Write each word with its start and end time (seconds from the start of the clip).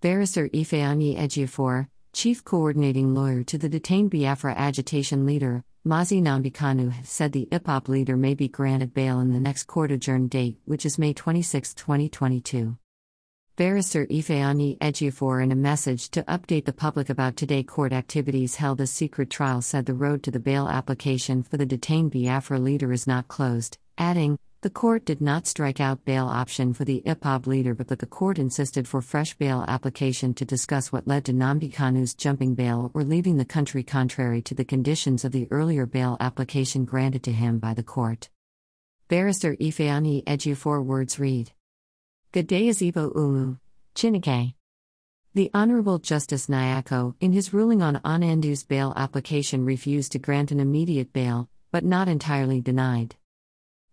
Barrister 0.00 0.48
Ifeanyi 0.50 1.18
Ejiofor, 1.18 1.88
chief 2.12 2.44
coordinating 2.44 3.16
lawyer 3.16 3.42
to 3.42 3.58
the 3.58 3.68
detained 3.68 4.12
Biafra 4.12 4.54
agitation 4.54 5.26
leader, 5.26 5.64
Mazi 5.84 6.22
Nnamdi 6.22 6.52
Kanu, 6.52 7.04
said 7.04 7.32
the 7.32 7.48
IPOB 7.50 7.88
leader 7.88 8.16
may 8.16 8.34
be 8.34 8.46
granted 8.46 8.94
bail 8.94 9.18
in 9.18 9.32
the 9.32 9.40
next 9.40 9.64
court 9.64 9.90
adjourned 9.90 10.30
date, 10.30 10.56
which 10.66 10.86
is 10.86 11.00
May 11.00 11.12
26, 11.12 11.74
2022. 11.74 12.78
Barrister 13.56 14.06
Ifeanyi 14.06 14.78
Ejiofor, 14.78 15.42
in 15.42 15.50
a 15.50 15.56
message 15.56 16.10
to 16.10 16.22
update 16.22 16.66
the 16.66 16.72
public 16.72 17.10
about 17.10 17.34
today 17.36 17.64
court 17.64 17.92
activities 17.92 18.54
held 18.54 18.80
as 18.80 18.92
secret 18.92 19.30
trial, 19.30 19.60
said 19.60 19.86
the 19.86 19.94
road 19.94 20.22
to 20.22 20.30
the 20.30 20.38
bail 20.38 20.68
application 20.68 21.42
for 21.42 21.56
the 21.56 21.66
detained 21.66 22.12
Biafra 22.12 22.60
leader 22.60 22.92
is 22.92 23.08
not 23.08 23.26
closed, 23.26 23.78
adding, 23.98 24.38
the 24.60 24.70
court 24.70 25.04
did 25.04 25.20
not 25.20 25.46
strike 25.46 25.78
out 25.78 26.04
bail 26.04 26.26
option 26.26 26.72
for 26.72 26.84
the 26.84 27.00
IPOB 27.06 27.46
leader 27.46 27.74
but 27.74 27.86
the 27.86 28.06
court 28.06 28.40
insisted 28.40 28.88
for 28.88 29.00
fresh 29.00 29.34
bail 29.34 29.64
application 29.68 30.34
to 30.34 30.44
discuss 30.44 30.90
what 30.90 31.06
led 31.06 31.24
to 31.24 31.32
Nnamdi 31.32 31.72
Kanu's 31.72 32.12
jumping 32.12 32.56
bail 32.56 32.90
or 32.92 33.04
leaving 33.04 33.36
the 33.36 33.44
country 33.44 33.84
contrary 33.84 34.42
to 34.42 34.54
the 34.54 34.64
conditions 34.64 35.24
of 35.24 35.30
the 35.30 35.46
earlier 35.52 35.86
bail 35.86 36.16
application 36.18 36.84
granted 36.84 37.22
to 37.22 37.32
him 37.32 37.60
by 37.60 37.72
the 37.72 37.84
court. 37.84 38.30
Barrister 39.06 39.54
Ifeanyi 39.56 40.24
Ejiofor 40.24 40.84
words 40.84 41.20
read. 41.20 41.52
Ezebo 42.34 43.14
Umu, 43.14 43.56
Chineke. 43.94 44.54
The 45.34 45.50
Honorable 45.54 45.98
Justice 46.00 46.48
Nyako, 46.48 47.14
in 47.20 47.32
his 47.32 47.54
ruling 47.54 47.80
on 47.80 48.00
Onyendu's 48.04 48.64
bail 48.64 48.92
application, 48.96 49.64
refused 49.64 50.10
to 50.12 50.18
grant 50.18 50.50
an 50.50 50.58
immediate 50.58 51.12
bail, 51.12 51.48
but 51.70 51.84
not 51.84 52.08
entirely 52.08 52.60
denied. 52.60 53.14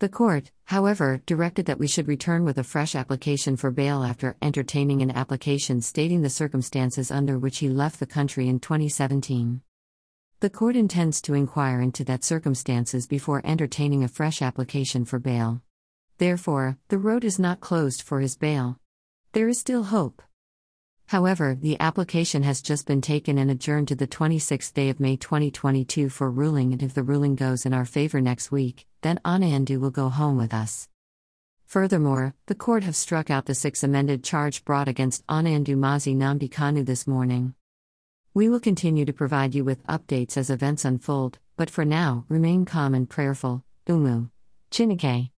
The 0.00 0.08
court, 0.08 0.50
however, 0.64 1.20
directed 1.26 1.66
that 1.66 1.78
we 1.78 1.86
should 1.86 2.08
return 2.08 2.42
with 2.42 2.56
a 2.56 2.64
fresh 2.64 2.94
application 2.94 3.58
for 3.58 3.70
bail 3.70 4.02
after 4.02 4.34
entertaining 4.40 5.02
an 5.02 5.10
application 5.10 5.82
stating 5.82 6.22
the 6.22 6.30
circumstances 6.30 7.10
under 7.10 7.38
which 7.38 7.58
he 7.58 7.68
left 7.68 8.00
the 8.00 8.06
country 8.06 8.48
in 8.48 8.60
2017. 8.60 9.60
The 10.40 10.48
court 10.48 10.74
intends 10.74 11.20
to 11.20 11.34
inquire 11.34 11.82
into 11.82 12.02
that 12.04 12.24
circumstances 12.24 13.06
before 13.06 13.42
entertaining 13.44 14.02
a 14.02 14.08
fresh 14.08 14.40
application 14.40 15.04
for 15.04 15.18
bail. 15.18 15.60
Therefore, 16.16 16.78
the 16.88 16.96
road 16.96 17.22
is 17.22 17.38
not 17.38 17.60
closed 17.60 18.00
for 18.00 18.20
his 18.20 18.38
bail. 18.38 18.78
There 19.32 19.48
is 19.48 19.60
still 19.60 19.82
hope. 19.82 20.22
However, 21.10 21.58
the 21.60 21.76
application 21.80 22.44
has 22.44 22.62
just 22.62 22.86
been 22.86 23.00
taken 23.00 23.36
and 23.36 23.50
adjourned 23.50 23.88
to 23.88 23.96
the 23.96 24.06
26th 24.06 24.72
day 24.72 24.90
of 24.90 25.00
May 25.00 25.16
2022 25.16 26.08
for 26.08 26.30
ruling, 26.30 26.72
and 26.72 26.80
if 26.84 26.94
the 26.94 27.02
ruling 27.02 27.34
goes 27.34 27.66
in 27.66 27.74
our 27.74 27.84
favor 27.84 28.20
next 28.20 28.52
week, 28.52 28.86
then 29.00 29.18
Onyendu 29.24 29.80
will 29.80 29.90
go 29.90 30.08
home 30.08 30.36
with 30.36 30.54
us. 30.54 30.88
Furthermore, 31.66 32.34
the 32.46 32.54
court 32.54 32.84
have 32.84 32.94
struck 32.94 33.28
out 33.28 33.46
the 33.46 33.56
six 33.56 33.82
amended 33.82 34.22
charge 34.22 34.64
brought 34.64 34.86
against 34.86 35.26
Onyendu 35.26 35.74
Mazi 35.74 36.14
Nnamdi 36.14 36.48
Kanu 36.48 36.86
this 36.86 37.08
morning. 37.08 37.54
We 38.32 38.48
will 38.48 38.60
continue 38.60 39.04
to 39.04 39.12
provide 39.12 39.52
you 39.52 39.64
with 39.64 39.84
updates 39.88 40.36
as 40.36 40.48
events 40.48 40.84
unfold, 40.84 41.40
but 41.56 41.70
for 41.70 41.84
now, 41.84 42.24
remain 42.28 42.64
calm 42.64 42.94
and 42.94 43.10
prayerful. 43.10 43.64
Umu. 43.88 44.28
Chineke. 44.70 45.30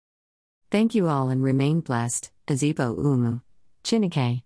Thank 0.70 0.94
you 0.94 1.08
all 1.08 1.30
and 1.30 1.42
remain 1.42 1.80
blessed. 1.80 2.30
Ezebo 2.46 2.94
Umu. 2.98 3.40
Chineke. 3.82 4.42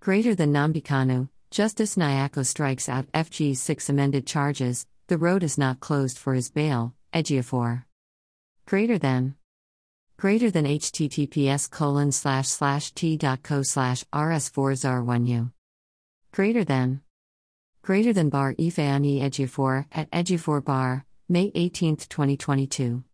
Greater 0.00 0.34
than 0.34 0.50
Nnamdi 0.50 0.82
Kanu, 0.82 1.28
Justice 1.50 1.96
Nyako 1.96 2.46
strikes 2.46 2.88
out 2.88 3.12
FG's 3.12 3.60
six 3.60 3.90
amended 3.90 4.26
charges, 4.26 4.86
the 5.08 5.18
road 5.18 5.42
is 5.42 5.58
not 5.58 5.80
closed 5.80 6.16
for 6.16 6.32
his 6.32 6.50
bail, 6.50 6.94
Ejiofor. 7.12 7.84
Greater 8.64 8.96
than. 8.96 9.34
Greater 10.16 10.50
than 10.50 10.64
https 10.64 11.70
colon 11.70 12.12
slash 12.12 12.48
slash 12.48 12.92
t.co 12.92 13.62
slash 13.62 14.02
rs4zar1u. 14.04 15.52
Greater 16.32 16.64
than. 16.64 17.02
Greater 17.82 18.14
than 18.14 18.30
bar 18.30 18.54
Ifeanyi 18.54 19.20
Ejiofor 19.20 19.84
at 19.92 20.10
Ejiofor 20.12 20.64
bar, 20.64 21.04
May 21.28 21.52
18, 21.54 21.96
2022. 21.96 23.04